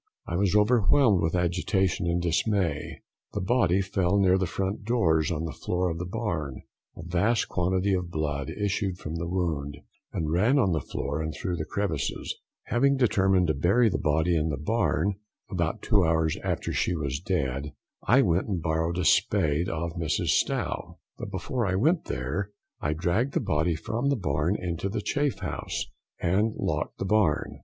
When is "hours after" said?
16.03-16.73